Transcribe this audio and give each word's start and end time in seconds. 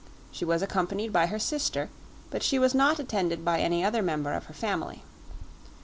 She 0.31 0.45
was 0.45 0.63
accompanied 0.63 1.13
by 1.13 1.27
her 1.27 1.37
sister, 1.37 1.87
but 2.31 2.41
she 2.41 2.57
was 2.57 2.73
not 2.73 2.97
attended 2.97 3.45
by 3.45 3.59
any 3.59 3.83
other 3.85 4.01
member 4.01 4.33
of 4.33 4.45
her 4.45 4.53
family. 4.55 5.03